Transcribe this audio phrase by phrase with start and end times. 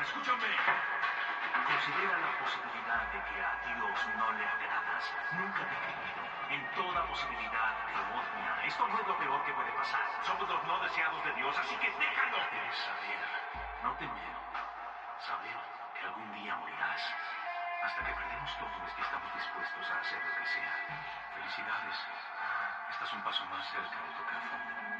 [0.00, 0.46] Escúchame.
[1.66, 5.04] Considera la posibilidad de que a Dios no le agradas.
[5.32, 6.22] Nunca te he creído.
[6.48, 8.64] En toda posibilidad te odia.
[8.64, 10.06] Esto no es lo peor que puede pasar.
[10.22, 12.38] Somos los no deseados de Dios, así que déjalo.
[12.50, 13.20] Debes saber,
[13.82, 14.36] no temer,
[15.20, 15.56] saber
[15.94, 17.02] que algún día morirás.
[17.82, 20.72] Hasta que perdemos todo es que estamos dispuestos a hacer lo que sea.
[21.34, 21.98] Felicidades.
[22.90, 24.97] Estás un paso más cerca de tocar fondo.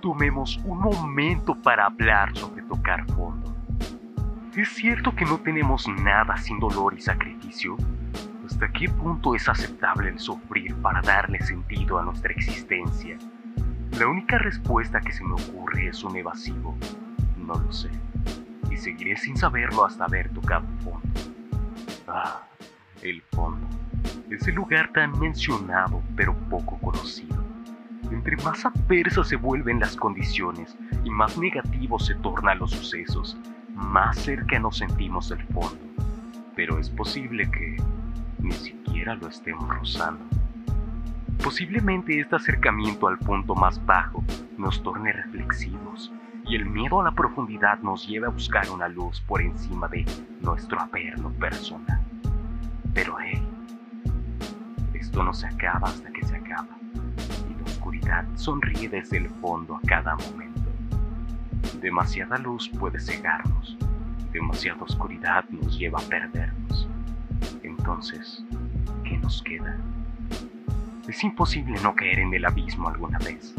[0.00, 3.54] Tomemos un momento para hablar sobre tocar fondo.
[4.56, 7.76] ¿Es cierto que no tenemos nada sin dolor y sacrificio?
[8.46, 13.18] ¿Hasta qué punto es aceptable el sufrir para darle sentido a nuestra existencia?
[13.98, 16.76] La única respuesta que se me ocurre es un evasivo.
[17.36, 17.90] No lo sé.
[18.70, 21.20] Y seguiré sin saberlo hasta haber tocado fondo.
[22.08, 22.40] Ah,
[23.02, 23.66] el fondo.
[24.30, 27.49] Ese lugar tan mencionado pero poco conocido.
[28.10, 33.36] Entre más adversas se vuelven las condiciones y más negativos se tornan los sucesos,
[33.74, 35.78] más cerca nos sentimos del fondo.
[36.56, 37.76] Pero es posible que
[38.40, 40.24] ni siquiera lo estemos rozando.
[41.42, 44.24] Posiblemente este acercamiento al punto más bajo
[44.58, 46.12] nos torne reflexivos
[46.46, 50.04] y el miedo a la profundidad nos lleve a buscar una luz por encima de
[50.40, 52.00] nuestro averno personal.
[52.92, 53.40] Pero hey,
[54.94, 56.80] esto no se acaba hasta que se acaba
[58.10, 60.60] oscuridad sonríe desde el fondo a cada momento.
[61.80, 63.76] Demasiada luz puede cegarnos,
[64.32, 66.88] demasiada oscuridad nos lleva a perdernos.
[67.62, 68.44] Entonces,
[69.04, 69.76] ¿qué nos queda?
[71.08, 73.54] Es imposible no caer en el abismo alguna vez,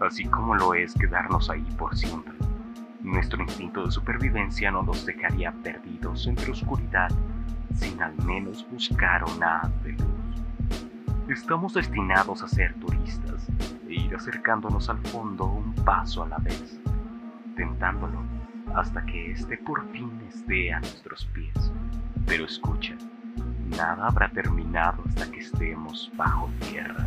[0.00, 2.34] así como lo es quedarnos ahí por siempre.
[3.00, 7.10] Nuestro instinto de supervivencia no nos dejaría perdidos entre oscuridad
[7.74, 11.28] sin al menos buscar una haz luz.
[11.28, 13.48] Estamos destinados a ser turistas
[13.94, 16.80] ir acercándonos al fondo un paso a la vez,
[17.56, 18.22] tentándolo
[18.74, 21.72] hasta que éste por fin esté a nuestros pies.
[22.26, 22.96] Pero escucha,
[23.76, 27.06] nada habrá terminado hasta que estemos bajo tierra.